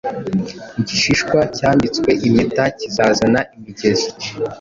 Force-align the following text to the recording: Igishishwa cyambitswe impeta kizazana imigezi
Igishishwa 0.79 1.39
cyambitswe 1.57 2.09
impeta 2.27 2.63
kizazana 2.79 3.39
imigezi 3.55 4.09